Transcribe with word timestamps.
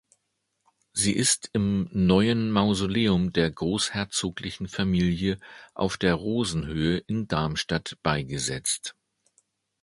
Sie 0.93 1.13
ist 1.15 1.51
im 1.53 1.87
Neuen 1.91 2.49
Mausoleum 2.49 3.31
der 3.33 3.51
großherzoglichen 3.51 4.67
Familie 4.67 5.37
auf 5.75 5.95
der 5.97 6.15
Rosenhöhe 6.15 6.97
in 7.05 7.27
Darmstadt 7.27 7.99
beigesetzt. 8.01 8.95